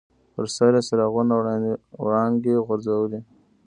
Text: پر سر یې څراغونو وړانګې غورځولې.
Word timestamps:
پر 0.33 0.45
سر 0.55 0.71
یې 0.77 0.81
څراغونو 0.87 1.33
وړانګې 2.03 2.55
غورځولې. 2.65 3.19